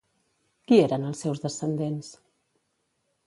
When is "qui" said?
0.69-0.77